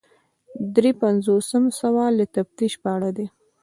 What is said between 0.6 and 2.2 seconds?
درې پنځوسم سوال